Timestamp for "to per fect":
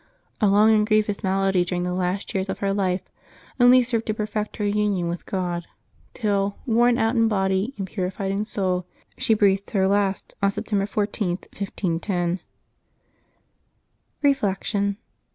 4.07-4.57